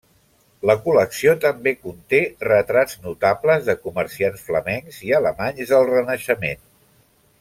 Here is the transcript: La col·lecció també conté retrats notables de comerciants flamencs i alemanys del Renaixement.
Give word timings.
La 0.67 0.75
col·lecció 0.85 1.33
també 1.43 1.73
conté 1.81 2.21
retrats 2.47 2.97
notables 3.03 3.69
de 3.69 3.77
comerciants 3.83 4.47
flamencs 4.49 4.99
i 5.11 5.15
alemanys 5.19 5.75
del 5.75 5.87
Renaixement. 5.93 6.65